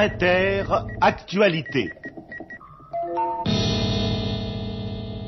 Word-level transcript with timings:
Inter-actualité. 0.00 1.90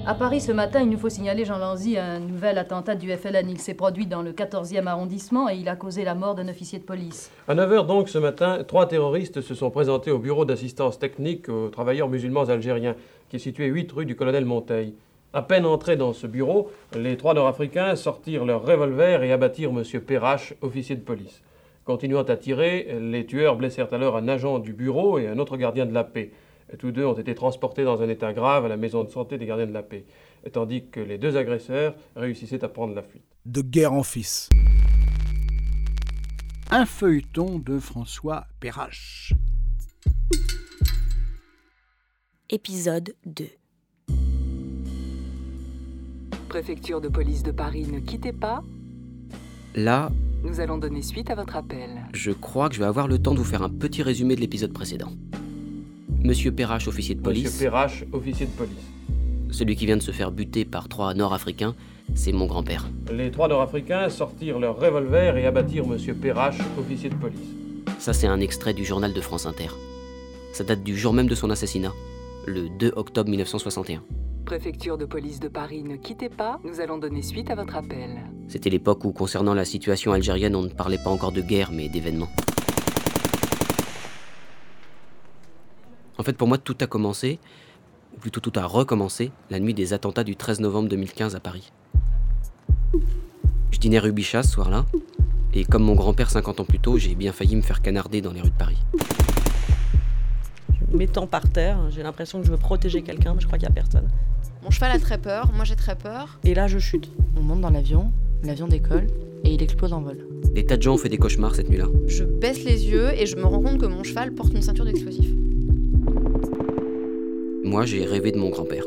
À 0.07 0.15
Paris 0.15 0.41
ce 0.41 0.53
matin, 0.53 0.81
il 0.83 0.91
nous 0.91 0.97
faut 0.97 1.09
signaler, 1.09 1.45
Jean 1.45 1.59
Lanzy, 1.59 1.99
un 1.99 2.21
nouvel 2.21 2.57
attentat 2.57 2.95
du 2.95 3.11
FLN. 3.11 3.51
Il 3.51 3.59
s'est 3.59 3.75
produit 3.75 4.07
dans 4.07 4.23
le 4.23 4.31
14e 4.31 4.87
arrondissement 4.87 5.51
et 5.51 5.57
il 5.57 5.69
a 5.69 5.75
causé 5.75 6.05
la 6.05 6.15
mort 6.15 6.37
d'un 6.37 6.47
officier 6.47 6.79
de 6.79 6.85
police. 6.85 7.33
À 7.49 7.57
9h 7.57 7.85
donc 7.85 8.09
ce 8.09 8.19
matin, 8.19 8.63
trois 8.63 8.87
terroristes 8.87 9.41
se 9.41 9.57
sont 9.57 9.73
présentés 9.73 10.13
au 10.13 10.21
bureau 10.21 10.45
d'assistance 10.45 11.01
technique 11.01 11.49
aux 11.49 11.69
travailleurs 11.69 12.09
musulmans 12.09 12.45
algériens, 12.45 12.95
qui 13.29 13.37
est 13.37 13.41
situé 13.41 13.67
8 13.67 13.91
rue 13.91 14.07
du 14.07 14.15
colonel 14.15 14.45
Monteil. 14.45 14.95
À 15.33 15.43
peine 15.43 15.67
entrés 15.67 15.97
dans 15.97 16.13
ce 16.13 16.29
bureau, 16.29 16.71
les 16.97 17.17
trois 17.17 17.35
Nord-Africains 17.35 17.97
sortirent 17.97 18.45
leurs 18.45 18.65
revolvers 18.65 19.25
et 19.25 19.33
abattirent 19.33 19.71
M. 19.71 19.83
Perrache, 20.01 20.55
officier 20.63 20.95
de 20.95 21.03
police. 21.03 21.43
Continuant 21.91 22.23
à 22.23 22.37
tirer, 22.37 23.01
les 23.01 23.27
tueurs 23.27 23.57
blessèrent 23.57 23.93
alors 23.93 24.17
un 24.17 24.29
agent 24.29 24.61
du 24.61 24.75
bureau 24.75 25.19
et 25.19 25.27
un 25.27 25.41
autre 25.41 25.57
gardien 25.57 25.87
de 25.87 25.93
la 25.93 26.05
paix. 26.05 26.31
Tous 26.79 26.93
deux 26.93 27.05
ont 27.05 27.19
été 27.19 27.35
transportés 27.35 27.83
dans 27.83 28.01
un 28.01 28.09
état 28.09 28.33
grave 28.33 28.65
à 28.65 28.69
la 28.69 28.77
maison 28.77 29.03
de 29.03 29.11
santé 29.11 29.39
des 29.39 29.47
gardiens 29.47 29.67
de 29.67 29.73
la 29.73 29.83
paix, 29.83 30.05
tandis 30.53 30.87
que 30.87 31.01
les 31.01 31.19
deux 31.19 31.37
agresseurs 31.37 31.97
réussissaient 32.15 32.63
à 32.63 32.69
prendre 32.69 32.95
la 32.95 33.03
fuite. 33.03 33.25
De 33.45 33.61
guerre 33.61 33.93
en 33.93 34.05
fils. 34.05 34.49
Un 36.71 36.87
feuilleton 36.87 37.59
de 37.59 37.81
François 37.81 38.45
Perrache. 38.61 39.33
Épisode 42.51 43.17
2 43.27 43.49
Préfecture 46.49 47.01
de 47.01 47.09
police 47.09 47.43
de 47.43 47.51
Paris, 47.51 47.89
ne 47.89 47.99
quittez 47.99 48.33
pas. 48.33 48.63
Là, 49.75 50.13
Nous 50.43 50.61
allons 50.61 50.79
donner 50.79 51.03
suite 51.03 51.31
à 51.31 51.35
votre 51.35 51.57
appel. 51.57 51.91
je 52.15 52.31
crois 52.31 52.69
que 52.69 52.75
je 52.75 52.81
vais 52.81 52.87
avoir 52.87 53.09
le 53.09 53.19
temps 53.19 53.33
de 53.35 53.39
vous 53.39 53.45
faire 53.45 53.63
un 53.63 53.69
petit 53.69 54.03
résumé 54.03 54.35
de 54.37 54.41
l'épisode 54.41 54.73
précédent. 54.73 55.13
Monsieur 56.23 56.53
Perrache, 56.53 56.89
officier 56.89 57.15
de 57.15 57.21
police, 57.21 57.45
Monsieur 57.45 57.71
Perrache, 57.71 58.05
officier 58.13 58.47
de 58.47 58.51
police. 58.53 58.77
celui 59.51 59.77
qui 59.77 59.87
vient 59.87 59.97
de 59.97 60.03
se 60.03 60.11
faire 60.13 60.31
buter 60.33 60.65
par 60.65 60.89
trois 60.89 61.15
Nord-Africains, 61.15 61.75
c'est 62.15 62.33
mon 62.33 62.47
grand-père. 62.47 62.89
Les 63.13 63.31
trois 63.31 63.49
Nord-Africains 63.49 64.09
sortirent 64.09 64.59
leurs 64.59 64.79
revolvers 64.79 65.37
et 65.37 65.47
abattirent 65.47 65.85
M. 65.85 66.15
Perrache, 66.17 66.59
officier 66.79 67.11
de 67.11 67.15
police. 67.15 67.39
Ça, 67.99 68.13
c'est 68.13 68.27
un 68.27 68.41
extrait 68.41 68.75
du 68.75 68.85
journal 68.85 69.13
de 69.13 69.21
France 69.21 69.47
Inter. 69.47 69.69
Ça 70.53 70.65
date 70.65 70.83
du 70.83 70.97
jour 70.97 71.13
même 71.13 71.29
de 71.29 71.35
son 71.35 71.51
assassinat, 71.51 71.93
le 72.47 72.69
2 72.79 72.93
octobre 72.97 73.31
1961. 73.31 74.03
Préfecture 74.51 74.99
de 74.99 75.05
police 75.05 75.39
de 75.39 75.47
Paris, 75.47 75.85
ne 75.85 75.95
quittez 75.95 76.29
pas. 76.29 76.59
Nous 76.65 76.81
allons 76.81 76.99
donner 76.99 77.23
suite 77.23 77.53
à 77.53 77.55
votre 77.55 77.77
appel. 77.77 78.19
C'était 78.49 78.69
l'époque 78.69 79.05
où, 79.05 79.13
concernant 79.13 79.55
la 79.55 79.65
situation 79.65 80.13
algérienne, 80.13 80.57
on 80.57 80.63
ne 80.63 80.69
parlait 80.69 80.99
pas 80.99 81.11
encore 81.11 81.31
de 81.31 81.41
guerre, 81.41 81.71
mais 81.71 81.89
d'événements. 81.89 82.29
En 86.19 86.25
fait, 86.25 86.33
pour 86.33 86.49
moi, 86.49 86.59
tout 86.59 86.77
a 86.81 86.89
commencé, 86.89 87.39
ou 88.17 88.19
plutôt 88.19 88.41
tout 88.41 88.53
a 88.57 88.67
recommencé, 88.67 89.31
la 89.51 89.61
nuit 89.61 89.73
des 89.73 89.93
attentats 89.93 90.25
du 90.25 90.35
13 90.35 90.59
novembre 90.59 90.89
2015 90.89 91.37
à 91.37 91.41
Paris. 91.41 91.71
Je 93.71 93.79
dînais 93.79 94.01
rue 94.01 94.11
Bichat 94.11 94.43
ce 94.43 94.51
soir-là, 94.51 94.85
et 95.55 95.65
comme 95.65 95.85
mon 95.85 95.95
grand-père 95.95 96.29
50 96.29 96.59
ans 96.59 96.65
plus 96.65 96.81
tôt, 96.81 96.99
j'ai 96.99 97.15
bien 97.15 97.31
failli 97.31 97.55
me 97.55 97.63
faire 97.63 97.83
canarder 97.83 98.21
dans 98.21 98.33
les 98.33 98.41
rues 98.41 98.51
de 98.51 98.59
Paris. 98.59 98.79
M'étends 100.93 101.27
par 101.27 101.49
terre, 101.49 101.79
j'ai 101.91 102.03
l'impression 102.03 102.41
que 102.41 102.47
je 102.47 102.51
veux 102.51 102.57
protéger 102.57 103.03
quelqu'un, 103.03 103.35
mais 103.35 103.41
je 103.41 103.47
crois 103.47 103.59
qu'il 103.59 103.69
n'y 103.69 103.73
a 103.73 103.75
personne. 103.75 104.09
Mon 104.65 104.71
cheval 104.71 104.91
a 104.91 104.99
très 104.99 105.19
peur, 105.19 105.51
moi 105.55 105.65
j'ai 105.65 105.77
très 105.77 105.95
peur. 105.95 106.39
Et 106.45 106.53
là, 106.53 106.67
je 106.67 106.79
chute. 106.79 107.11
On 107.39 107.43
monte 107.43 107.61
dans 107.61 107.71
l'avion, 107.71 108.11
l'avion 108.43 108.67
décolle 108.67 109.07
et 109.45 109.55
il 109.55 109.63
explose 109.63 109.93
en 109.93 110.01
vol. 110.01 110.19
Des 110.53 110.67
tas 110.67 110.77
de 110.77 110.83
gens 110.83 110.95
ont 110.95 110.99
fait 110.99 111.09
des 111.09 111.17
cauchemars 111.17 111.55
cette 111.55 111.71
nuit-là. 111.71 111.87
Je 112.07 112.25
baisse 112.25 112.65
les 112.65 112.89
yeux 112.89 113.11
et 113.15 113.27
je 113.27 113.37
me 113.37 113.45
rends 113.45 113.63
compte 113.63 113.79
que 113.79 113.87
mon 113.87 114.03
cheval 114.03 114.33
porte 114.33 114.53
une 114.53 114.63
ceinture 114.63 114.85
d'explosifs. 114.85 115.33
Moi, 117.65 117.87
j'ai 117.87 118.05
rêvé 118.05 118.33
de 118.33 118.39
mon 118.39 118.51
grand-père. 118.51 118.85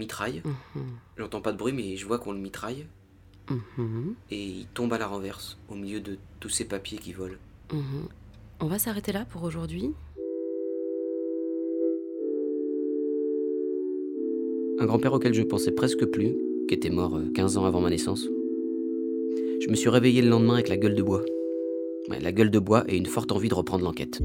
Mitraille. 0.00 0.42
J'entends 1.18 1.42
pas 1.42 1.52
de 1.52 1.58
bruit, 1.58 1.72
mais 1.72 1.96
je 1.96 2.06
vois 2.06 2.18
qu'on 2.18 2.32
le 2.32 2.38
mitraille. 2.38 2.86
Et 4.30 4.44
il 4.44 4.66
tombe 4.74 4.92
à 4.92 4.98
la 4.98 5.06
renverse, 5.06 5.58
au 5.68 5.74
milieu 5.74 6.00
de 6.00 6.16
tous 6.40 6.48
ces 6.48 6.64
papiers 6.64 6.98
qui 6.98 7.12
volent. 7.12 7.36
Mhm. 7.72 8.08
On 8.60 8.66
va 8.66 8.78
s'arrêter 8.78 9.12
là 9.12 9.24
pour 9.28 9.42
aujourd'hui. 9.42 9.92
Un 14.78 14.86
grand-père 14.86 15.12
auquel 15.12 15.34
je 15.34 15.42
pensais 15.42 15.72
presque 15.72 16.06
plus, 16.06 16.34
qui 16.66 16.74
était 16.74 16.90
mort 16.90 17.16
euh, 17.16 17.30
15 17.34 17.58
ans 17.58 17.66
avant 17.66 17.82
ma 17.82 17.90
naissance. 17.90 18.26
Je 19.60 19.68
me 19.68 19.74
suis 19.74 19.90
réveillé 19.90 20.22
le 20.22 20.30
lendemain 20.30 20.54
avec 20.54 20.68
la 20.68 20.78
gueule 20.78 20.94
de 20.94 21.02
bois. 21.02 21.22
Ouais, 22.08 22.20
la 22.20 22.32
gueule 22.32 22.50
de 22.50 22.58
bois 22.58 22.84
et 22.88 22.96
une 22.96 23.06
forte 23.06 23.32
envie 23.32 23.50
de 23.50 23.54
reprendre 23.54 23.84
l'enquête. 23.84 24.20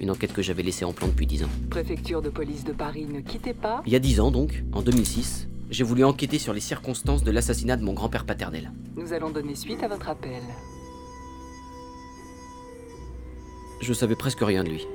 Une 0.00 0.10
enquête 0.10 0.32
que 0.32 0.42
j'avais 0.42 0.62
laissée 0.62 0.84
en 0.84 0.92
plan 0.92 1.08
depuis 1.08 1.26
10 1.26 1.44
ans. 1.44 1.48
Préfecture 1.70 2.20
de 2.20 2.28
police 2.28 2.64
de 2.64 2.72
Paris, 2.72 3.06
ne 3.06 3.20
quittez 3.20 3.54
pas. 3.54 3.82
Il 3.86 3.92
y 3.92 3.96
a 3.96 3.98
10 3.98 4.20
ans 4.20 4.30
donc, 4.30 4.62
en 4.72 4.82
2006, 4.82 5.48
j'ai 5.70 5.84
voulu 5.84 6.04
enquêter 6.04 6.38
sur 6.38 6.52
les 6.52 6.60
circonstances 6.60 7.24
de 7.24 7.30
l'assassinat 7.30 7.76
de 7.76 7.84
mon 7.84 7.94
grand-père 7.94 8.26
paternel. 8.26 8.72
Nous 8.96 9.12
allons 9.12 9.30
donner 9.30 9.54
suite 9.54 9.82
à 9.82 9.88
votre 9.88 10.08
appel. 10.08 10.42
Je 13.80 13.92
savais 13.92 14.16
presque 14.16 14.40
rien 14.40 14.64
de 14.64 14.70
lui. 14.70 14.86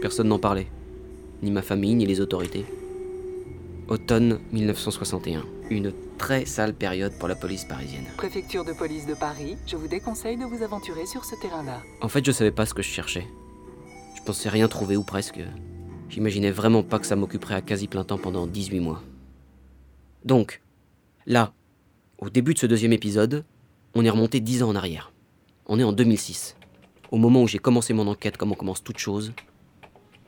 Personne 0.00 0.28
n'en 0.28 0.38
parlait. 0.38 0.66
Ni 1.42 1.50
ma 1.50 1.62
famille, 1.62 1.94
ni 1.94 2.06
les 2.06 2.20
autorités. 2.20 2.64
Automne 3.88 4.40
1961. 4.52 5.44
Une 5.70 5.92
très 6.18 6.44
sale 6.44 6.74
période 6.74 7.12
pour 7.18 7.28
la 7.28 7.34
police 7.34 7.64
parisienne. 7.64 8.04
Préfecture 8.16 8.64
de 8.64 8.72
police 8.72 9.06
de 9.06 9.14
Paris, 9.14 9.56
je 9.66 9.76
vous 9.76 9.88
déconseille 9.88 10.36
de 10.36 10.44
vous 10.44 10.62
aventurer 10.62 11.06
sur 11.06 11.24
ce 11.24 11.34
terrain-là. 11.36 11.80
En 12.00 12.08
fait, 12.08 12.24
je 12.24 12.32
savais 12.32 12.52
pas 12.52 12.66
ce 12.66 12.74
que 12.74 12.82
je 12.82 12.88
cherchais. 12.88 13.26
Je 14.22 14.26
pensais 14.28 14.48
rien 14.48 14.68
trouver 14.68 14.96
ou 14.96 15.02
presque. 15.02 15.40
J'imaginais 16.08 16.52
vraiment 16.52 16.84
pas 16.84 17.00
que 17.00 17.06
ça 17.06 17.16
m'occuperait 17.16 17.56
à 17.56 17.60
quasi 17.60 17.88
plein 17.88 18.04
temps 18.04 18.18
pendant 18.18 18.46
18 18.46 18.78
mois. 18.78 19.02
Donc, 20.24 20.62
là, 21.26 21.52
au 22.18 22.30
début 22.30 22.54
de 22.54 22.60
ce 22.60 22.66
deuxième 22.66 22.92
épisode, 22.92 23.44
on 23.94 24.04
est 24.04 24.10
remonté 24.10 24.38
10 24.38 24.62
ans 24.62 24.68
en 24.68 24.76
arrière. 24.76 25.12
On 25.66 25.80
est 25.80 25.82
en 25.82 25.92
2006. 25.92 26.56
Au 27.10 27.16
moment 27.16 27.42
où 27.42 27.48
j'ai 27.48 27.58
commencé 27.58 27.94
mon 27.94 28.06
enquête, 28.06 28.36
comme 28.36 28.52
on 28.52 28.54
commence 28.54 28.84
toute 28.84 28.98
chose, 28.98 29.32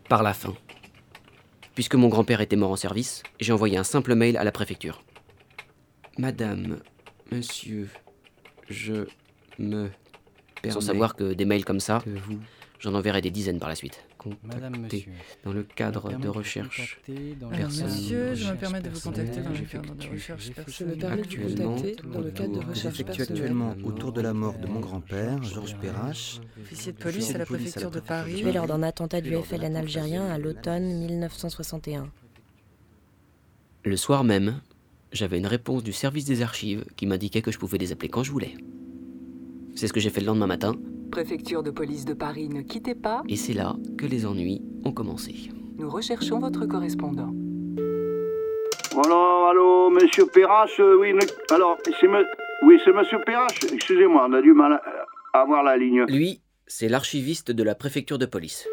par 0.09 0.25
la 0.25 0.34
fin. 0.34 0.54
Puisque 1.77 1.94
mon 1.94 2.09
grand-père 2.09 2.41
était 2.41 2.56
mort 2.56 2.72
en 2.72 2.77
service, 2.77 3.22
j'ai 3.38 3.53
envoyé 3.53 3.77
un 3.77 3.84
simple 3.84 4.16
mail 4.16 4.37
à 4.37 4.43
la 4.43 4.50
préfecture. 4.50 5.04
Madame, 6.19 6.81
monsieur, 7.31 7.88
je 8.69 9.06
me 9.60 9.88
sans 10.69 10.81
savoir 10.81 11.15
que 11.15 11.33
des 11.33 11.44
mails 11.44 11.65
comme 11.65 11.78
ça, 11.78 12.03
vous 12.06 12.41
j'en 12.84 12.95
enverrai 12.95 13.22
des 13.22 13.31
dizaines 13.31 13.59
par 13.59 13.69
la 13.71 13.75
suite. 13.75 14.05
Madame, 14.43 14.75
Contacter 14.75 14.97
monsieur. 14.97 15.12
dans 15.45 15.53
le 15.53 15.62
cadre 15.65 16.09
permets 16.09 16.22
de 16.22 16.28
vous 16.28 16.33
recherche. 16.34 16.99
contacter 17.05 17.34
dans 17.41 17.50
le 17.50 17.56
Personne. 17.56 17.81
cadre 17.81 17.95
de 17.95 18.00
Monsieur, 18.00 18.34
je 18.34 18.50
me 18.50 18.56
permets 18.56 18.81
de 18.81 18.89
vous 18.91 19.00
contacter 19.00 19.41
dans 19.41 19.50
le 19.50 19.56
personnelle. 19.56 19.69
cadre 19.69 19.95
de 19.95 20.11
recherche 20.15 20.50
personnelle. 20.53 20.95
Je 20.95 20.95
me 20.97 21.00
permets 21.00 21.17
de 21.17 21.22
vous 21.22 21.45
Actuellement, 21.45 21.75
contacter 21.77 21.97
dans 22.12 22.21
le 22.21 22.31
cadre 22.31 22.61
de 22.61 22.67
recherche 22.67 23.05
personnelle. 23.05 23.33
actuellement 23.33 23.75
autour 23.84 24.12
de 24.12 24.21
la 24.21 24.33
mort 24.34 24.59
de 24.59 24.67
mon 24.67 24.81
grand-père, 24.81 25.43
Georges 25.43 25.77
Perrache. 25.77 26.41
Officier 26.62 26.93
de 26.93 26.99
police 26.99 27.34
à 27.34 27.39
la 27.39 27.47
préfecture 27.47 27.91
de 27.91 28.00
Paris. 28.00 28.34
Tué 28.37 28.53
lors 28.53 28.67
d'un 28.67 28.83
attentat 28.83 29.21
du 29.22 29.34
FLN 29.34 29.77
algérien 29.77 30.27
à 30.27 30.39
l'automne 30.39 30.84
1961. 31.06 32.11
Le 33.84 33.97
soir 33.97 34.25
même, 34.25 34.61
j'avais 35.12 35.39
une 35.39 35.47
réponse 35.47 35.83
du 35.83 35.93
service 35.93 36.25
des 36.25 36.43
archives 36.43 36.84
qui 36.97 37.06
m'indiquait 37.06 37.43
que 37.43 37.51
je 37.53 37.59
pouvais 37.59 37.78
les 37.78 37.93
appeler 37.93 38.09
quand 38.09 38.22
je 38.22 38.31
voulais. 38.33 38.55
C'est 39.75 39.87
ce 39.89 39.93
que 39.93 40.01
j'ai 40.01 40.11
fait 40.11 40.21
le 40.21 40.27
lendemain 40.27 40.47
matin, 40.47 40.77
Préfecture 41.19 41.62
de 41.62 41.70
police 41.70 42.04
de 42.04 42.12
Paris, 42.12 42.48
ne 42.48 42.62
quittez 42.62 42.97
pas. 42.97 43.22
et 43.28 43.36
c'est 43.36 43.53
là 43.53 43.77
que 43.97 44.04
les 44.04 44.27
ennuis 44.27 44.62
ont 44.84 44.91
commencé. 44.91 45.33
Nous 45.78 45.89
recherchons 45.89 46.41
votre 46.41 46.66
correspondant. 46.66 47.33
Alors, 49.04 49.48
allô, 49.48 49.91
monsieur 49.91 50.27
Perrache, 50.27 50.80
euh, 50.80 50.97
oui, 50.98 51.12
ne- 51.12 51.54
alors, 51.54 51.78
c'est 52.00 52.09
me... 52.09 52.24
Oui, 52.65 52.80
c'est 52.84 52.92
monsieur 52.92 53.18
Perrache, 53.24 53.60
excusez-moi, 53.72 54.27
on 54.28 54.33
a 54.33 54.42
du 54.42 54.53
mal 54.54 54.72
à 54.72 54.83
à 55.34 55.41
avoir 55.42 55.62
la 55.62 55.77
ligne. 55.77 56.04
Lui, 56.09 56.41
c'est 56.66 56.89
l'archiviste 56.89 57.53
de 57.53 57.62
la 57.62 57.74
préfecture 57.77 58.18
de 58.18 58.27
police. 58.27 58.66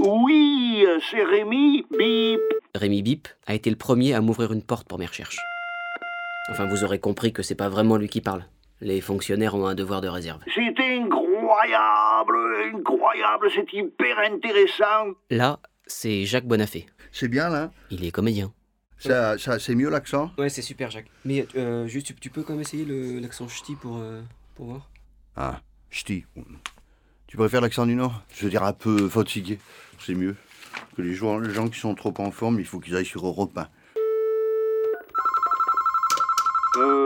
Oui, 0.00 0.84
euh, 0.86 0.98
c'est 1.08 1.22
Rémi, 1.22 1.84
bip. 1.96 2.40
Rémi 2.74 3.02
Bip 3.02 3.28
a 3.46 3.54
été 3.54 3.70
le 3.70 3.76
premier 3.76 4.14
à 4.14 4.20
m'ouvrir 4.20 4.52
une 4.52 4.62
porte 4.62 4.88
pour 4.88 4.98
mes 4.98 5.06
recherches. 5.06 5.38
Enfin, 6.50 6.66
vous 6.66 6.82
aurez 6.84 6.98
compris 6.98 7.32
que 7.32 7.42
c'est 7.44 7.54
pas 7.56 7.68
vraiment 7.68 7.96
lui 7.96 8.08
qui 8.08 8.20
parle. 8.20 8.44
Les 8.82 9.00
fonctionnaires 9.00 9.54
ont 9.54 9.66
un 9.66 9.76
devoir 9.76 10.00
de 10.00 10.08
réserve. 10.08 10.40
C'était 10.52 10.98
incroyable, 11.00 12.36
incroyable, 12.74 13.48
c'est 13.54 13.72
hyper 13.72 14.18
intéressant. 14.18 15.14
Là, 15.30 15.60
c'est 15.86 16.24
Jacques 16.24 16.46
Bonafé. 16.46 16.86
C'est 17.12 17.28
bien 17.28 17.48
là 17.48 17.70
Il 17.90 18.04
est 18.04 18.10
comédien. 18.10 18.52
ça, 18.98 19.38
ça, 19.38 19.60
C'est 19.60 19.76
mieux 19.76 19.88
l'accent 19.88 20.32
Ouais, 20.36 20.48
c'est 20.48 20.62
super, 20.62 20.90
Jacques. 20.90 21.06
Mais 21.24 21.46
euh, 21.54 21.86
juste, 21.86 22.18
tu, 22.18 22.28
peux 22.28 22.42
quand 22.42 22.54
même 22.54 22.62
essayer 22.62 22.84
l'accent 23.20 23.46
ch'ti 23.46 23.76
pour, 23.76 24.02
pour 24.56 24.66
voir? 24.66 24.90
Ah, 25.36 25.60
ch'ti. 25.88 26.24
Tu 27.28 27.36
préfères 27.36 27.60
l'accent 27.60 27.86
du 27.86 27.94
Nord? 27.94 28.24
Je 28.34 28.44
veux 28.44 28.50
dire 28.50 28.64
un 28.64 28.72
peu 28.72 29.08
fatigué. 29.08 29.60
C'est 30.00 30.14
mieux. 30.14 30.34
Que 30.96 31.02
les 31.02 31.14
gens, 31.14 31.38
les 31.38 31.54
gens 31.54 31.68
qui 31.68 31.78
sont 31.78 31.94
trop 31.94 32.12
en 32.18 32.32
forme, 32.32 32.58
il 32.58 32.66
faut 32.66 32.80
qu'ils 32.80 32.96
aillent 32.96 33.06
sur 33.06 33.24
Europe 33.24 33.56
1. 33.56 33.68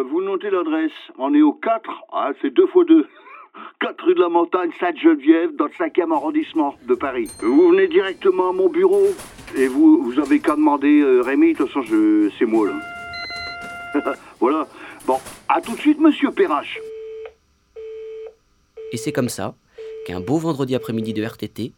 Noter 0.05 0.51
l'adresse. 0.51 0.93
On 1.19 1.35
est 1.35 1.43
au 1.43 1.53
4, 1.53 1.91
ah, 2.13 2.31
c'est 2.41 2.51
2 2.51 2.67
fois 2.67 2.85
2. 2.85 3.07
4 3.81 4.05
rue 4.05 4.15
de 4.15 4.21
la 4.21 4.29
Montagne, 4.29 4.71
Sainte-Geneviève, 4.79 5.55
dans 5.57 5.67
le 5.67 5.71
5e 5.71 6.13
arrondissement 6.13 6.75
de 6.87 6.95
Paris. 6.95 7.31
Vous 7.41 7.71
venez 7.71 7.89
directement 7.89 8.51
à 8.51 8.53
mon 8.53 8.69
bureau 8.69 9.07
et 9.57 9.67
vous, 9.67 10.03
vous 10.03 10.19
avez 10.19 10.41
qu'à 10.41 10.57
demander 10.57 11.01
euh, 11.01 11.21
Rémi, 11.21 11.53
de 11.53 11.59
toute 11.59 11.69
façon, 11.69 11.85
c'est 12.39 12.47
moi, 12.47 12.69
là. 12.69 14.15
voilà. 14.41 14.67
Bon, 15.07 15.19
à 15.49 15.61
tout 15.61 15.73
de 15.73 15.81
suite, 15.81 16.01
monsieur 16.01 16.31
Perrache. 16.31 16.81
Et 18.93 18.97
c'est 18.97 19.13
comme 19.13 19.29
ça 19.29 19.55
qu'un 20.07 20.21
beau 20.21 20.37
vendredi 20.37 20.75
après-midi 20.75 21.13
de 21.13 21.25
RTT, 21.25 21.73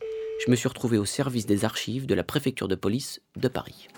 je 0.44 0.50
me 0.50 0.56
suis 0.56 0.68
retrouvé 0.68 0.98
au 0.98 1.04
service 1.04 1.46
des 1.46 1.64
archives 1.64 2.06
de 2.06 2.14
la 2.14 2.22
préfecture 2.22 2.68
de 2.68 2.74
police 2.74 3.20
de 3.36 3.48
Paris. 3.48 3.88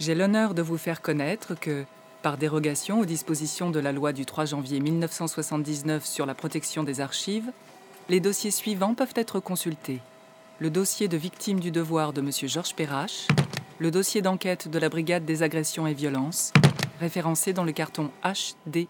J'ai 0.00 0.14
l'honneur 0.14 0.54
de 0.54 0.62
vous 0.62 0.78
faire 0.78 1.02
connaître 1.02 1.54
que, 1.54 1.84
par 2.22 2.38
dérogation 2.38 3.00
aux 3.00 3.04
dispositions 3.04 3.70
de 3.70 3.78
la 3.80 3.92
loi 3.92 4.14
du 4.14 4.24
3 4.24 4.46
janvier 4.46 4.80
1979 4.80 6.06
sur 6.06 6.24
la 6.24 6.34
protection 6.34 6.82
des 6.82 7.02
archives, 7.02 7.52
les 8.08 8.18
dossiers 8.18 8.50
suivants 8.50 8.94
peuvent 8.94 9.12
être 9.14 9.40
consultés. 9.40 10.00
Le 10.58 10.70
dossier 10.70 11.06
de 11.06 11.18
victime 11.18 11.60
du 11.60 11.70
devoir 11.70 12.14
de 12.14 12.22
M. 12.22 12.30
Georges 12.48 12.74
Perrache, 12.74 13.28
le 13.78 13.90
dossier 13.90 14.22
d'enquête 14.22 14.68
de 14.68 14.78
la 14.78 14.88
Brigade 14.88 15.26
des 15.26 15.42
agressions 15.42 15.86
et 15.86 15.92
violences, 15.92 16.54
référencé 16.98 17.52
dans 17.52 17.64
le 17.64 17.72
carton 17.72 18.10
HD1. 18.24 18.86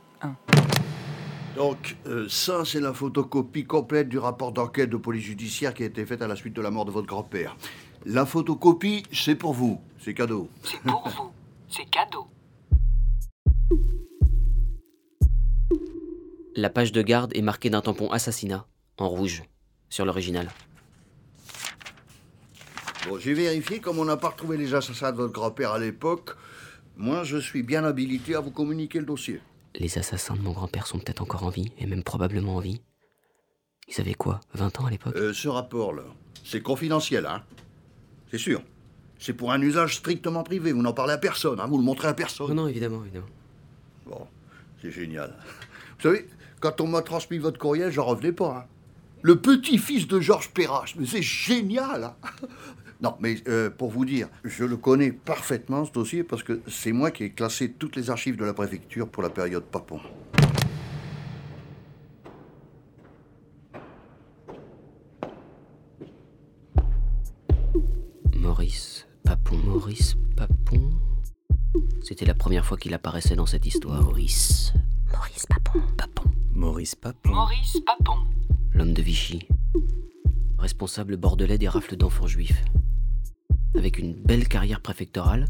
Donc, 1.57 1.97
euh, 2.07 2.29
ça, 2.29 2.65
c'est 2.65 2.79
la 2.79 2.93
photocopie 2.93 3.65
complète 3.65 4.09
du 4.09 4.19
rapport 4.19 4.53
d'enquête 4.53 4.91
de 4.91 4.97
police 4.97 5.25
judiciaire 5.25 5.75
qui 5.75 5.83
a 5.83 5.87
été 5.87 6.07
faite 6.07 6.23
à 6.23 6.29
la 6.29 6.37
suite 6.37 6.55
de 6.55 6.62
la 6.62 6.71
mort 6.71 6.85
de 6.85 6.93
votre 6.93 7.09
grand-père. 7.09 7.57
La 8.06 8.25
photocopie, 8.25 9.02
c'est 9.12 9.35
pour 9.35 9.52
vous. 9.52 9.79
C'est 9.99 10.14
cadeau. 10.14 10.49
C'est 10.62 10.81
pour 10.81 11.06
vous. 11.06 11.32
C'est 11.69 11.85
cadeau. 11.85 12.26
La 16.56 16.70
page 16.70 16.93
de 16.93 17.02
garde 17.02 17.37
est 17.37 17.43
marquée 17.43 17.69
d'un 17.69 17.82
tampon 17.82 18.11
assassinat, 18.11 18.67
en 18.97 19.08
rouge, 19.08 19.43
sur 19.91 20.06
l'original. 20.06 20.49
Bon, 23.06 23.19
j'ai 23.19 23.35
vérifié, 23.35 23.81
comme 23.81 23.99
on 23.99 24.06
n'a 24.06 24.17
pas 24.17 24.31
retrouvé 24.31 24.56
les 24.56 24.75
assassins 24.75 25.12
de 25.12 25.17
votre 25.17 25.32
grand-père 25.35 25.73
à 25.73 25.79
l'époque, 25.79 26.37
moi, 26.97 27.23
je 27.23 27.37
suis 27.37 27.62
bien 27.62 27.85
habilité 27.85 28.35
à 28.35 28.41
vous 28.41 28.50
communiquer 28.50 28.99
le 28.99 29.06
dossier. 29.06 29.41
Les 29.75 29.99
assassins 29.99 30.37
de 30.37 30.41
mon 30.41 30.52
grand-père 30.52 30.87
sont 30.87 30.99
peut-être 30.99 31.23
encore 31.23 31.44
en 31.44 31.50
vie, 31.50 31.70
et 31.79 31.87
même 31.87 32.02
probablement 32.02 32.56
en 32.56 32.61
vie. 32.61 32.81
Ils 33.88 34.00
avaient 34.00 34.14
quoi 34.14 34.41
20 34.55 34.81
ans 34.81 34.87
à 34.87 34.91
l'époque? 34.91 35.17
Euh, 35.17 35.35
ce 35.35 35.49
rapport-là, 35.49 36.05
c'est 36.44 36.62
confidentiel, 36.62 37.26
hein 37.26 37.43
C'est 38.31 38.38
sûr. 38.38 38.62
C'est 39.19 39.35
pour 39.35 39.53
un 39.53 39.61
usage 39.61 39.97
strictement 39.97 40.43
privé. 40.43 40.73
Vous 40.73 40.82
n'en 40.82 40.93
parlez 40.93 41.12
à 41.12 41.19
personne, 41.19 41.61
hein 41.61 41.67
Vous 41.69 41.77
le 41.77 41.85
montrez 41.85 42.09
à 42.09 42.15
personne. 42.15 42.49
Non, 42.49 42.62
non, 42.62 42.69
évidemment, 42.69 43.03
évidemment. 43.05 43.27
Bon, 44.06 44.27
c'est 44.81 44.91
génial. 44.91 45.35
Vous 45.99 46.03
savez, 46.03 46.27
quand 46.61 46.81
on 46.81 46.87
m'a 46.87 47.03
transmis 47.03 47.38
votre 47.38 47.59
courriel, 47.59 47.93
j'en 47.93 48.05
revenais 48.05 48.32
pas, 48.32 48.65
hein 48.65 48.65
Le 49.23 49.37
petit-fils 49.37 50.09
de 50.09 50.21
Georges 50.21 50.50
Perrache, 50.50 50.97
mais 50.97 51.06
c'est 51.06 51.23
génial 51.23 52.05
hein 52.05 52.17
Non, 53.03 53.17
mais 53.19 53.37
euh, 53.49 53.71
pour 53.71 53.91
vous 53.91 54.05
dire, 54.05 54.29
je 54.44 54.65
le 54.65 54.76
connais 54.76 55.11
parfaitement, 55.11 55.87
ce 55.87 55.93
dossier, 55.93 56.23
parce 56.23 56.43
que 56.43 56.61
c'est 56.69 56.93
moi 56.93 57.11
qui 57.11 57.25
ai 57.25 57.31
classé 57.31 57.73
toutes 57.73 57.97
les 57.97 58.11
archives 58.11 58.37
de 58.37 58.44
la 58.44 58.53
préfecture 58.53 59.09
pour 59.09 59.23
la 59.23 59.31
période 59.31 59.65
Papon. 59.65 60.00
Première 72.50 72.67
fois 72.67 72.79
qu'il 72.79 72.94
apparaissait 72.94 73.37
dans 73.37 73.47
cette 73.47 73.64
histoire. 73.64 74.02
Maurice. 74.02 74.73
Maurice 75.12 75.47
Papon. 75.47 75.82
Papon. 75.97 76.29
Maurice 76.52 76.97
Papon. 76.97 77.31
Maurice 77.31 77.76
Papon. 77.87 78.19
L'homme 78.75 78.93
de 78.93 79.00
Vichy. 79.00 79.47
Responsable 80.58 81.17
bordelais 81.17 81.58
des 81.58 81.69
rafles 81.69 81.94
d'enfants 81.94 82.26
juifs. 82.26 82.64
Avec 83.76 84.00
une 84.00 84.14
belle 84.14 84.49
carrière 84.49 84.81
préfectorale 84.81 85.47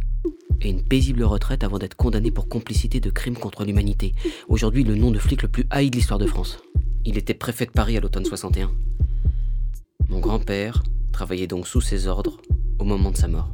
et 0.61 0.69
une 0.69 0.83
paisible 0.83 1.23
retraite 1.23 1.65
avant 1.65 1.79
d'être 1.79 1.95
condamné 1.95 2.31
pour 2.31 2.51
complicité 2.51 3.01
de 3.01 3.09
crimes 3.09 3.39
contre 3.39 3.65
l'humanité. 3.65 4.15
Aujourd'hui, 4.49 4.85
le 4.85 4.95
nom 4.95 5.11
de 5.11 5.19
flic 5.19 5.41
le 5.41 5.49
plus 5.49 5.65
haï 5.71 5.89
de 5.89 5.97
l'histoire 5.97 6.19
de 6.19 6.27
France. 6.27 6.59
Il 7.07 7.17
était 7.17 7.33
préfet 7.33 7.65
de 7.65 7.71
Paris 7.71 7.97
à 7.97 8.01
l'automne 8.01 8.27
61. 8.27 8.71
Mon 10.11 10.21
grand-père 10.21 10.83
travaillait 11.13 11.47
donc 11.47 11.67
sous 11.67 11.81
ses 11.81 12.09
ordres 12.09 12.43
au 12.79 12.85
moment 12.85 13.11
de 13.11 13.17
sa 13.17 13.27
mort. 13.27 13.51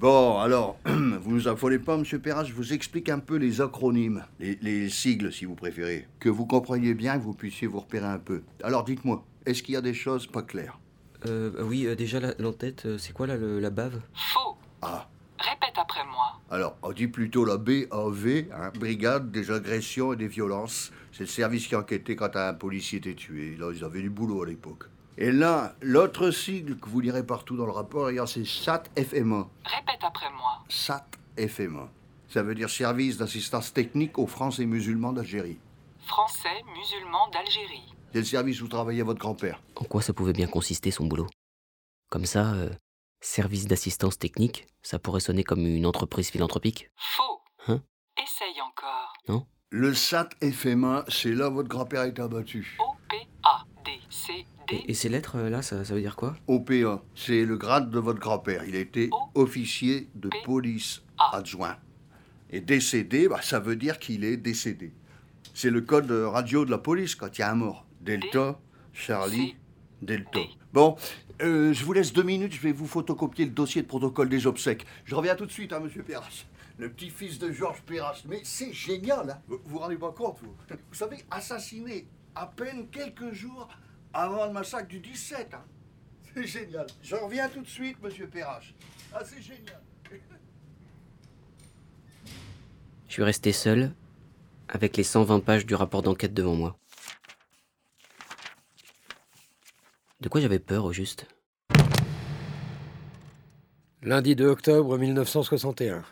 Bon, 0.00 0.38
alors, 0.38 0.76
vous 0.86 1.30
nous 1.32 1.48
affolez 1.48 1.78
pas, 1.78 1.96
monsieur 1.96 2.18
Perras, 2.18 2.44
je 2.44 2.52
vous 2.52 2.72
explique 2.72 3.08
un 3.08 3.20
peu 3.20 3.36
les 3.36 3.60
acronymes, 3.60 4.24
les, 4.40 4.58
les 4.60 4.90
sigles, 4.90 5.32
si 5.32 5.44
vous 5.44 5.54
préférez, 5.54 6.06
que 6.20 6.28
vous 6.28 6.46
compreniez 6.46 6.94
bien, 6.94 7.16
que 7.18 7.22
vous 7.22 7.32
puissiez 7.34 7.66
vous 7.66 7.80
repérer 7.80 8.06
un 8.06 8.18
peu. 8.18 8.42
Alors, 8.62 8.84
dites-moi, 8.84 9.24
est-ce 9.46 9.62
qu'il 9.62 9.74
y 9.74 9.76
a 9.76 9.80
des 9.80 9.94
choses 9.94 10.26
pas 10.26 10.42
claires 10.42 10.78
Euh, 11.26 11.52
oui, 11.62 11.86
euh, 11.86 11.94
déjà, 11.94 12.20
la- 12.20 12.34
l'entête, 12.38 12.84
euh, 12.84 12.98
c'est 12.98 13.12
quoi 13.14 13.26
là, 13.26 13.36
le- 13.36 13.60
la 13.60 13.70
bave? 13.70 14.00
Faux. 14.14 14.56
Ah, 14.82 15.08
Répète 15.38 15.74
après 15.80 16.04
moi. 16.06 16.40
alors, 16.50 16.76
on 16.82 16.92
dit 16.92 17.08
plutôt 17.08 17.44
la 17.44 17.56
BAV, 17.56 18.46
hein, 18.52 18.70
Brigade 18.78 19.30
des 19.30 19.50
agressions 19.50 20.12
et 20.12 20.16
des 20.16 20.28
violences. 20.28 20.90
C'est 21.12 21.20
le 21.24 21.28
service 21.28 21.66
qui 21.66 21.76
enquêtait 21.76 22.16
quand 22.16 22.34
un 22.36 22.54
policier 22.54 22.98
était 22.98 23.14
tué. 23.14 23.56
Là, 23.58 23.70
ils 23.74 23.84
avaient 23.84 24.00
du 24.02 24.10
boulot 24.10 24.42
à 24.42 24.46
l'époque. 24.46 24.84
Et 25.16 25.30
là, 25.30 25.76
l'autre 25.80 26.30
sigle 26.30 26.76
que 26.76 26.88
vous 26.88 27.00
lirez 27.00 27.24
partout 27.24 27.56
dans 27.56 27.66
le 27.66 27.72
rapport, 27.72 28.10
c'est 28.26 28.44
SAT-FMA. 28.44 29.48
Répète 29.64 30.02
après 30.02 30.30
moi. 30.32 30.64
SAT-FMA. 30.68 31.88
Ça 32.28 32.42
veut 32.42 32.54
dire 32.54 32.68
Service 32.68 33.16
d'assistance 33.16 33.72
technique 33.72 34.18
aux 34.18 34.26
Français 34.26 34.66
musulmans 34.66 35.12
d'Algérie. 35.12 35.58
Français 36.00 36.62
musulman 36.76 37.28
d'Algérie. 37.32 37.94
C'est 38.12 38.18
le 38.18 38.24
service 38.24 38.60
où 38.60 38.68
travaillait 38.68 39.02
votre 39.02 39.20
grand-père. 39.20 39.62
En 39.76 39.84
quoi 39.84 40.02
ça 40.02 40.12
pouvait 40.12 40.32
bien 40.32 40.48
consister 40.48 40.90
son 40.90 41.06
boulot? 41.06 41.28
Comme 42.10 42.26
ça, 42.26 42.52
euh, 42.54 42.70
service 43.20 43.66
d'assistance 43.66 44.18
technique, 44.18 44.66
ça 44.82 44.98
pourrait 44.98 45.20
sonner 45.20 45.44
comme 45.44 45.64
une 45.64 45.86
entreprise 45.86 46.30
philanthropique? 46.30 46.90
Faux. 46.96 47.40
Hein? 47.68 47.80
Essaye 48.20 48.60
encore. 48.60 49.44
Le 49.70 49.92
SAT-FMA, 49.92 51.04
c'est 51.08 51.32
là 51.32 51.50
où 51.50 51.54
votre 51.54 51.68
grand-père 51.68 52.02
a 52.02 52.06
été 52.06 52.22
abattu. 52.22 52.78
Et, 54.72 54.90
et 54.90 54.94
ces 54.94 55.08
lettres 55.08 55.36
euh, 55.36 55.50
là, 55.50 55.62
ça, 55.62 55.84
ça 55.84 55.94
veut 55.94 56.00
dire 56.00 56.16
quoi? 56.16 56.36
OPA, 56.46 57.02
c'est 57.14 57.44
le 57.44 57.56
grade 57.56 57.90
de 57.90 57.98
votre 57.98 58.20
grand-père. 58.20 58.64
Il 58.66 58.76
a 58.76 58.80
été 58.80 59.10
officier 59.34 60.08
de 60.14 60.30
police 60.44 61.02
adjoint. 61.32 61.76
Et 62.50 62.60
décédé, 62.60 63.28
bah, 63.28 63.40
ça 63.42 63.60
veut 63.60 63.76
dire 63.76 63.98
qu'il 63.98 64.24
est 64.24 64.36
décédé. 64.36 64.92
C'est 65.54 65.70
le 65.70 65.80
code 65.80 66.10
radio 66.10 66.64
de 66.64 66.70
la 66.70 66.78
police 66.78 67.14
quand 67.14 67.36
il 67.38 67.40
y 67.40 67.44
a 67.44 67.50
un 67.50 67.54
mort. 67.54 67.86
Delta, 68.00 68.58
Charlie, 68.92 69.56
Delta. 70.02 70.40
Bon, 70.72 70.96
euh, 71.42 71.72
je 71.72 71.84
vous 71.84 71.92
laisse 71.92 72.12
deux 72.12 72.22
minutes, 72.22 72.52
je 72.52 72.60
vais 72.60 72.72
vous 72.72 72.86
photocopier 72.86 73.44
le 73.44 73.50
dossier 73.50 73.82
de 73.82 73.86
protocole 73.86 74.28
des 74.28 74.46
obsèques. 74.46 74.86
Je 75.04 75.14
reviens 75.14 75.34
tout 75.34 75.46
de 75.46 75.52
suite, 75.52 75.72
hein, 75.72 75.80
monsieur 75.80 76.02
Perras. 76.02 76.44
Le 76.78 76.90
petit-fils 76.90 77.38
de 77.38 77.52
Georges 77.52 77.82
Perras. 77.82 78.22
Mais 78.28 78.40
c'est 78.44 78.72
génial, 78.72 79.30
hein 79.30 79.38
Vous 79.46 79.60
vous 79.64 79.78
rendez 79.78 79.96
pas 79.96 80.12
compte, 80.12 80.38
vous 80.42 80.54
Vous 80.68 80.94
savez, 80.94 81.18
assassiné 81.30 82.06
à 82.34 82.46
peine 82.46 82.88
quelques 82.90 83.32
jours 83.32 83.68
avant 84.14 84.46
le 84.46 84.52
massacre 84.52 84.88
du 84.88 85.00
17. 85.00 85.52
hein. 85.54 85.64
C'est 86.34 86.46
génial. 86.46 86.86
Je 87.02 87.14
reviens 87.16 87.48
tout 87.48 87.60
de 87.60 87.68
suite, 87.68 88.00
monsieur 88.02 88.26
Perras. 88.26 88.62
Ah, 89.12 89.22
c'est 89.24 89.42
génial. 89.42 89.80
Je 93.06 93.12
suis 93.12 93.22
resté 93.22 93.52
seul, 93.52 93.92
avec 94.68 94.96
les 94.96 95.04
120 95.04 95.38
pages 95.38 95.66
du 95.66 95.76
rapport 95.76 96.02
d'enquête 96.02 96.34
devant 96.34 96.56
moi. 96.56 96.76
De 100.20 100.28
quoi 100.28 100.40
j'avais 100.40 100.58
peur 100.58 100.84
au 100.84 100.92
juste? 100.92 101.26
Lundi 104.02 104.34
2 104.34 104.48
octobre 104.48 104.98
1961. 104.98 106.02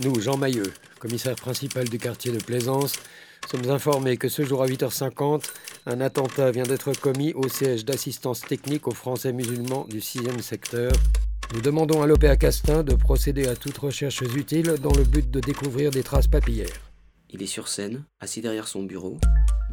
Nous, 0.00 0.20
Jean 0.20 0.36
Mailleux, 0.36 0.72
commissaire 0.98 1.36
principal 1.36 1.88
du 1.88 1.98
quartier 1.98 2.32
de 2.32 2.42
Plaisance, 2.42 2.94
sommes 3.50 3.70
informés 3.70 4.16
que 4.16 4.28
ce 4.28 4.44
jour 4.44 4.62
à 4.62 4.66
8h50, 4.66 5.44
un 5.86 6.00
attentat 6.00 6.52
vient 6.52 6.62
d'être 6.62 6.92
commis 6.92 7.32
au 7.34 7.48
siège 7.48 7.84
d'assistance 7.84 8.42
technique 8.42 8.86
aux 8.86 8.94
Français 8.94 9.32
musulmans 9.32 9.86
du 9.88 9.98
6e 9.98 10.40
secteur. 10.40 10.92
Nous 11.54 11.60
demandons 11.60 12.00
à 12.00 12.06
l'OPA 12.06 12.36
Castin 12.36 12.84
de 12.84 12.94
procéder 12.94 13.48
à 13.48 13.56
toutes 13.56 13.78
recherches 13.78 14.20
utiles 14.20 14.74
dans 14.80 14.92
le 14.92 15.02
but 15.02 15.28
de 15.28 15.40
découvrir 15.40 15.90
des 15.90 16.04
traces 16.04 16.28
papillaires. 16.28 16.68
Il 17.28 17.42
est 17.42 17.46
sur 17.46 17.66
scène, 17.66 18.04
assis 18.20 18.40
derrière 18.40 18.68
son 18.68 18.84
bureau. 18.84 19.18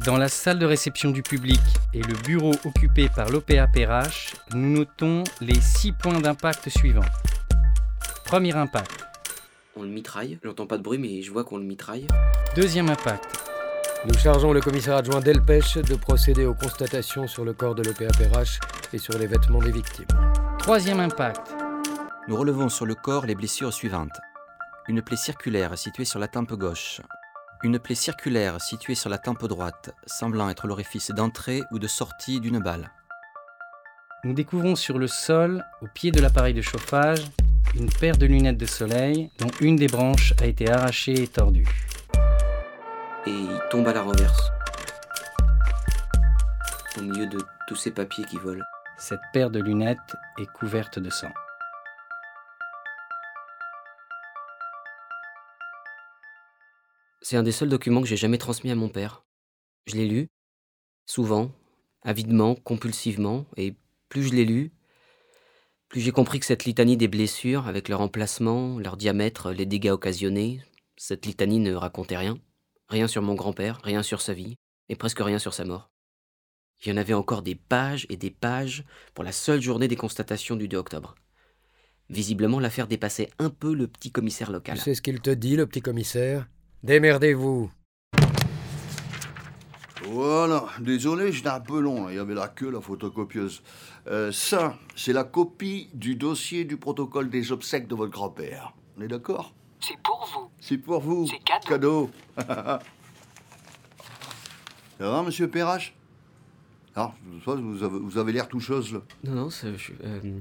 Dans 0.04 0.16
la 0.16 0.28
salle 0.28 0.58
de 0.58 0.66
réception 0.66 1.10
du 1.10 1.22
public 1.22 1.60
et 1.94 2.02
le 2.02 2.14
bureau 2.24 2.54
occupé 2.64 3.08
par 3.14 3.30
l'OPA 3.30 3.68
PRH, 3.68 4.34
nous 4.54 4.78
notons 4.78 5.22
les 5.40 5.60
six 5.60 5.92
points 5.92 6.20
d'impact 6.20 6.68
suivants. 6.68 7.00
Premier 8.24 8.56
impact. 8.56 9.04
On 9.76 9.82
le 9.82 9.88
mitraille. 9.88 10.38
J'entends 10.42 10.66
pas 10.66 10.78
de 10.78 10.82
bruit, 10.82 10.98
mais 10.98 11.22
je 11.22 11.30
vois 11.30 11.44
qu'on 11.44 11.58
le 11.58 11.64
mitraille. 11.64 12.08
Deuxième 12.56 12.88
impact. 12.88 13.47
Nous 14.06 14.14
chargeons 14.14 14.52
le 14.52 14.60
commissaire 14.60 14.96
adjoint 14.96 15.20
Delpech 15.20 15.78
de 15.78 15.96
procéder 15.96 16.46
aux 16.46 16.54
constatations 16.54 17.26
sur 17.26 17.44
le 17.44 17.52
corps 17.52 17.74
de 17.74 17.82
l'OPA 17.82 18.06
PRH 18.06 18.60
et 18.92 18.98
sur 18.98 19.18
les 19.18 19.26
vêtements 19.26 19.58
des 19.58 19.72
victimes. 19.72 20.06
Troisième 20.58 21.00
impact. 21.00 21.56
Nous 22.28 22.36
relevons 22.36 22.68
sur 22.68 22.86
le 22.86 22.94
corps 22.94 23.26
les 23.26 23.34
blessures 23.34 23.72
suivantes. 23.72 24.16
Une 24.86 25.02
plaie 25.02 25.16
circulaire 25.16 25.76
située 25.76 26.04
sur 26.04 26.20
la 26.20 26.28
tempe 26.28 26.52
gauche. 26.52 27.00
Une 27.64 27.80
plaie 27.80 27.96
circulaire 27.96 28.60
située 28.60 28.94
sur 28.94 29.10
la 29.10 29.18
tempe 29.18 29.44
droite, 29.46 29.90
semblant 30.06 30.48
être 30.48 30.68
l'orifice 30.68 31.10
d'entrée 31.10 31.62
ou 31.72 31.80
de 31.80 31.88
sortie 31.88 32.38
d'une 32.38 32.60
balle. 32.60 32.92
Nous 34.22 34.32
découvrons 34.32 34.76
sur 34.76 34.98
le 34.98 35.08
sol, 35.08 35.64
au 35.82 35.86
pied 35.92 36.12
de 36.12 36.20
l'appareil 36.20 36.54
de 36.54 36.62
chauffage, 36.62 37.24
une 37.74 37.90
paire 37.90 38.16
de 38.16 38.26
lunettes 38.26 38.58
de 38.58 38.66
soleil 38.66 39.32
dont 39.40 39.50
une 39.60 39.76
des 39.76 39.88
branches 39.88 40.34
a 40.40 40.46
été 40.46 40.70
arrachée 40.70 41.20
et 41.20 41.26
tordue. 41.26 41.68
Et 43.26 43.30
il 43.30 43.60
tombe 43.70 43.86
à 43.88 43.92
la 43.92 44.02
renverse. 44.02 44.50
Au 46.96 47.02
milieu 47.02 47.26
de 47.26 47.38
tous 47.66 47.76
ces 47.76 47.90
papiers 47.90 48.24
qui 48.24 48.36
volent. 48.36 48.64
Cette 48.96 49.20
paire 49.32 49.50
de 49.50 49.60
lunettes 49.60 50.16
est 50.38 50.50
couverte 50.52 50.98
de 50.98 51.10
sang. 51.10 51.30
C'est 57.20 57.36
un 57.36 57.42
des 57.42 57.52
seuls 57.52 57.68
documents 57.68 58.00
que 58.00 58.06
j'ai 58.06 58.16
jamais 58.16 58.38
transmis 58.38 58.70
à 58.70 58.74
mon 58.74 58.88
père. 58.88 59.24
Je 59.86 59.96
l'ai 59.96 60.06
lu, 60.06 60.28
souvent, 61.04 61.52
avidement, 62.02 62.54
compulsivement, 62.54 63.44
et 63.56 63.76
plus 64.08 64.22
je 64.22 64.34
l'ai 64.34 64.44
lu, 64.44 64.72
plus 65.88 66.00
j'ai 66.00 66.12
compris 66.12 66.40
que 66.40 66.46
cette 66.46 66.64
litanie 66.64 66.96
des 66.96 67.08
blessures, 67.08 67.66
avec 67.66 67.88
leur 67.88 68.00
emplacement, 68.00 68.78
leur 68.78 68.96
diamètre, 68.96 69.52
les 69.52 69.66
dégâts 69.66 69.90
occasionnés, 69.90 70.62
cette 70.96 71.26
litanie 71.26 71.60
ne 71.60 71.74
racontait 71.74 72.16
rien. 72.16 72.38
Rien 72.88 73.06
sur 73.06 73.20
mon 73.20 73.34
grand-père, 73.34 73.80
rien 73.84 74.02
sur 74.02 74.22
sa 74.22 74.32
vie, 74.32 74.56
et 74.88 74.96
presque 74.96 75.20
rien 75.20 75.38
sur 75.38 75.52
sa 75.52 75.64
mort. 75.64 75.90
Il 76.82 76.88
y 76.88 76.92
en 76.92 76.96
avait 76.96 77.12
encore 77.12 77.42
des 77.42 77.54
pages 77.54 78.06
et 78.08 78.16
des 78.16 78.30
pages 78.30 78.84
pour 79.14 79.24
la 79.24 79.32
seule 79.32 79.60
journée 79.60 79.88
des 79.88 79.96
constatations 79.96 80.56
du 80.56 80.68
2 80.68 80.78
octobre. 80.78 81.14
Visiblement, 82.08 82.60
l'affaire 82.60 82.86
dépassait 82.86 83.28
un 83.38 83.50
peu 83.50 83.74
le 83.74 83.88
petit 83.88 84.10
commissaire 84.10 84.50
local. 84.50 84.78
Tu 84.78 84.84
sais 84.84 84.94
ce 84.94 85.02
qu'il 85.02 85.20
te 85.20 85.28
dit, 85.30 85.56
le 85.56 85.66
petit 85.66 85.82
commissaire? 85.82 86.48
Démerdez-vous. 86.82 87.70
Voilà, 90.04 90.64
désolé, 90.80 91.32
j'étais 91.32 91.48
un 91.50 91.60
peu 91.60 91.80
long, 91.80 92.06
là. 92.06 92.12
il 92.12 92.16
y 92.16 92.18
avait 92.18 92.34
la 92.34 92.48
queue, 92.48 92.70
la 92.70 92.80
photocopieuse. 92.80 93.62
Euh, 94.06 94.32
ça, 94.32 94.78
c'est 94.96 95.12
la 95.12 95.24
copie 95.24 95.90
du 95.92 96.16
dossier 96.16 96.64
du 96.64 96.78
protocole 96.78 97.28
des 97.28 97.52
obsèques 97.52 97.88
de 97.88 97.94
votre 97.94 98.12
grand-père. 98.12 98.72
On 98.96 99.02
est 99.02 99.08
d'accord? 99.08 99.52
C'est 99.80 99.98
pour 100.02 100.26
vous. 100.32 100.47
C'est 100.68 100.76
pour 100.76 101.00
vous. 101.00 101.26
C'est 101.26 101.38
cadeau. 101.38 101.66
Cadeau. 101.66 102.10
Ça 104.98 105.10
va, 105.10 105.22
monsieur 105.22 105.48
Perrache? 105.48 105.94
Ah, 106.94 107.14
vous 107.46 107.82
avez, 107.82 107.98
vous 107.98 108.18
avez 108.18 108.32
l'air 108.32 108.48
tout 108.48 108.60
chose, 108.60 108.92
là. 108.92 109.00
Non, 109.24 109.32
non, 109.32 109.50
c'est 109.50 109.72
euh, 110.04 110.40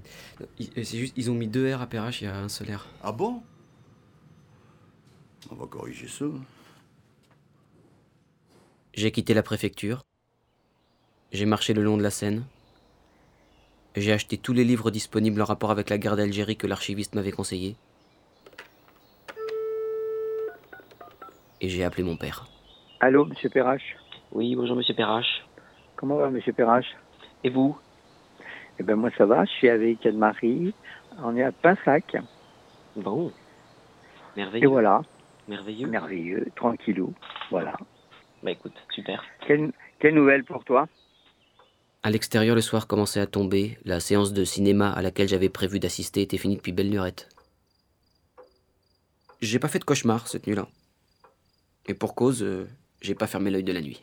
c'est 0.60 0.98
juste, 0.98 1.14
ils 1.16 1.32
ont 1.32 1.34
mis 1.34 1.48
deux 1.48 1.74
R 1.74 1.82
à 1.82 1.88
Perrache, 1.88 2.22
il 2.22 2.26
y 2.26 2.28
a 2.28 2.36
un 2.36 2.50
seul 2.50 2.76
R. 2.76 2.88
Ah 3.04 3.14
bon? 3.14 3.42
On 5.50 5.56
va 5.56 5.66
corriger 5.66 6.10
ça. 6.10 6.26
J'ai 8.96 9.14
quitté 9.14 9.34
la 9.34 9.44
préfecture. 9.44 10.04
J'ai 11.32 11.46
marché 11.46 11.74
le 11.74 11.84
long 11.84 11.96
de 11.96 12.04
la 12.04 12.12
Seine. 12.12 12.44
J'ai 13.96 14.12
acheté 14.12 14.38
tous 14.38 14.52
les 14.52 14.66
livres 14.66 14.92
disponibles 14.92 15.42
en 15.42 15.46
rapport 15.46 15.72
avec 15.72 15.90
la 15.90 15.98
guerre 15.98 16.18
d'Algérie 16.18 16.58
que 16.58 16.68
l'archiviste 16.68 17.16
m'avait 17.16 17.32
conseillé. 17.32 17.78
Et 21.62 21.70
j'ai 21.70 21.84
appelé 21.84 22.04
mon 22.04 22.18
père. 22.18 22.48
Allô, 23.00 23.26
monsieur 23.26 23.50
Perrache? 23.50 23.96
Oui, 24.32 24.56
bonjour 24.56 24.76
Monsieur 24.76 24.94
Perrache. 24.94 25.46
Comment 25.96 26.18
va, 26.18 26.30
monsieur 26.30 26.54
Perrache? 26.54 26.96
Et 27.44 27.50
vous? 27.50 27.78
Eh 28.80 28.84
ben 28.84 28.96
moi, 28.96 29.10
ça 29.18 29.26
va. 29.26 29.46
Je 29.46 29.52
suis 29.52 29.70
avec 29.70 30.06
Anne-Marie. 30.06 30.74
On 31.24 31.36
est 31.36 31.44
à 31.44 31.52
Pinsac. 31.52 32.16
Bon. 32.96 33.32
Merveilleux. 34.36 34.66
Et 34.66 34.68
voilà. 34.68 35.02
Merveilleux. 35.48 35.88
Merveilleux, 35.88 36.48
tranquillou. 36.56 37.14
Voilà. 37.50 37.76
Bah 38.44 38.52
écoute, 38.52 38.74
super. 38.94 39.24
Quelle, 39.48 39.72
quelle 40.00 40.14
nouvelle 40.14 40.44
pour 40.44 40.64
toi? 40.64 40.88
À 42.04 42.12
l'extérieur, 42.12 42.56
le 42.56 42.62
soir 42.62 42.86
commençait 42.86 43.20
à 43.20 43.28
tomber. 43.28 43.80
La 43.84 44.00
séance 44.00 44.32
de 44.34 44.44
cinéma 44.44 44.92
à 44.92 45.02
laquelle 45.02 45.28
j'avais 45.28 45.50
prévu 45.50 45.80
d'assister 45.80 46.22
était 46.22 46.38
finie 46.38 46.58
depuis 46.58 46.72
belle 46.72 46.92
lurette. 46.92 47.30
J'ai 49.42 49.60
pas 49.60 49.68
fait 49.68 49.80
de 49.80 49.86
cauchemar 49.86 50.28
cette 50.28 50.46
nuit-là. 50.46 50.68
Et 51.88 51.94
pour 51.94 52.16
cause, 52.16 52.44
euh, 52.44 52.68
j'ai 53.02 53.16
pas 53.16 53.28
fermé 53.28 53.50
l'œil 53.50 53.64
de 53.64 53.72
la 53.74 53.82
nuit. 53.82 54.02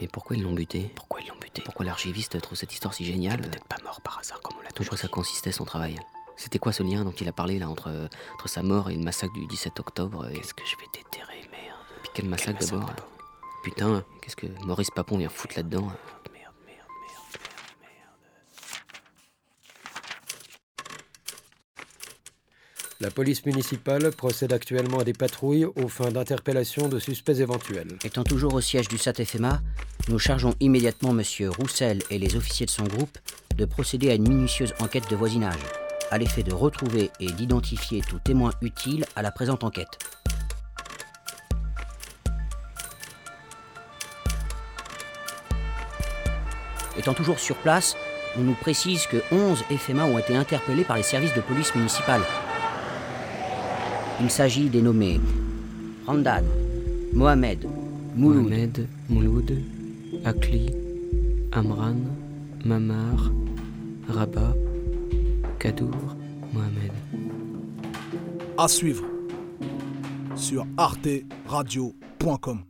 Mais 0.00 0.08
pourquoi 0.08 0.36
ils 0.36 0.42
l'ont 0.42 0.54
buté? 0.54 0.90
Pourquoi 0.96 1.20
ils 1.20 1.28
l'ont 1.28 1.38
buté? 1.40 1.62
Pourquoi 1.62 1.84
l'archiviste 1.84 2.40
trouve 2.40 2.56
cette 2.56 2.72
histoire 2.72 2.94
si 2.94 3.04
géniale? 3.04 3.40
Peut-être 3.42 3.66
pas 3.66 3.76
mort 3.84 4.00
par 4.00 4.18
hasard 4.18 4.40
comme 4.40 4.56
on 4.58 4.62
l'a 4.62 4.70
toujours. 4.70 4.94
En 4.94 4.96
quoi 4.96 4.98
ça 4.98 5.08
consistait 5.08 5.52
son 5.52 5.64
travail? 5.64 5.96
C'était 6.36 6.58
quoi 6.58 6.72
ce 6.72 6.82
lien 6.82 7.04
dont 7.04 7.12
il 7.12 7.28
a 7.28 7.32
parlé 7.32 7.58
là 7.58 7.68
entre, 7.68 8.08
entre 8.34 8.48
sa 8.48 8.62
mort 8.62 8.90
et 8.90 8.96
le 8.96 9.02
massacre 9.02 9.34
du 9.34 9.46
17 9.46 9.78
octobre 9.80 10.28
Qu'est-ce 10.32 10.54
que 10.54 10.64
je 10.64 10.76
vais 10.76 10.88
déterrer, 10.94 11.48
merde? 11.52 11.76
Puis 12.02 12.10
quel 12.14 12.28
massacre 12.28 12.58
d'abord 12.58 12.90
Putain, 13.62 14.02
qu'est-ce 14.20 14.34
que 14.34 14.46
Maurice 14.64 14.90
Papon 14.90 15.18
vient 15.18 15.28
foutre 15.28 15.54
là-dedans? 15.56 15.92
La 23.02 23.10
police 23.10 23.44
municipale 23.44 24.12
procède 24.12 24.52
actuellement 24.52 25.00
à 25.00 25.04
des 25.04 25.12
patrouilles 25.12 25.64
aux 25.64 25.88
fins 25.88 26.12
d'interpellation 26.12 26.88
de 26.88 27.00
suspects 27.00 27.32
éventuels. 27.32 27.88
Étant 28.04 28.22
toujours 28.22 28.54
au 28.54 28.60
siège 28.60 28.86
du 28.86 28.96
SAT-FMA, 28.96 29.60
nous 30.08 30.20
chargeons 30.20 30.54
immédiatement 30.60 31.10
M. 31.10 31.24
Roussel 31.48 32.00
et 32.10 32.20
les 32.20 32.36
officiers 32.36 32.64
de 32.64 32.70
son 32.70 32.84
groupe 32.84 33.18
de 33.56 33.64
procéder 33.64 34.08
à 34.10 34.14
une 34.14 34.28
minutieuse 34.28 34.72
enquête 34.78 35.10
de 35.10 35.16
voisinage, 35.16 35.58
à 36.12 36.18
l'effet 36.18 36.44
de 36.44 36.52
retrouver 36.52 37.10
et 37.18 37.26
d'identifier 37.32 38.02
tout 38.02 38.20
témoin 38.20 38.52
utile 38.62 39.04
à 39.16 39.22
la 39.22 39.32
présente 39.32 39.64
enquête. 39.64 39.98
Étant 46.96 47.14
toujours 47.14 47.40
sur 47.40 47.56
place, 47.56 47.96
on 48.38 48.42
nous 48.42 48.54
précise 48.54 49.06
que 49.06 49.16
11 49.32 49.64
FMA 49.76 50.04
ont 50.04 50.18
été 50.18 50.36
interpellés 50.36 50.84
par 50.84 50.98
les 50.98 51.02
services 51.02 51.34
de 51.34 51.40
police 51.40 51.74
municipale. 51.74 52.22
Il 54.22 54.30
s'agit 54.30 54.68
des 54.68 54.80
nommés 54.80 55.20
Randan, 56.06 56.44
Mohamed, 57.12 57.66
Mouloud, 58.14 58.44
Mohamed, 58.44 58.88
Mouloud, 59.08 59.58
Akli, 60.24 60.70
Amran, 61.50 61.96
Mamar, 62.64 63.32
Rabat, 64.08 64.54
Kadour, 65.58 66.16
Mohamed. 66.52 66.92
À 68.56 68.68
suivre 68.68 69.04
sur 70.36 70.66
arteradio.com. 70.76 72.60